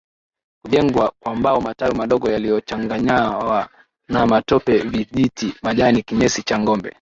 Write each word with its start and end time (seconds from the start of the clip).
Hujengwa 0.63 1.13
kwa 1.19 1.35
mbao 1.35 1.61
matawi 1.61 1.95
madogo 1.95 2.29
yaliyochanganywa 2.31 3.69
na 4.09 4.25
matope 4.27 4.77
vijiti 4.77 5.53
majani 5.61 6.01
kinyesi 6.03 6.43
cha 6.43 6.59
ngombe 6.59 6.89